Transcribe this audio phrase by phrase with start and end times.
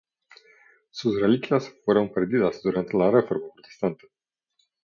[0.89, 4.07] Sus reliquias fueron perdidas durante la reforma protestante.